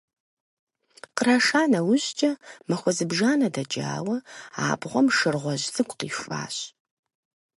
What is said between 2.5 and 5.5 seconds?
махуэ зыбжанэ дэкӀауэ, абгъуэм шыр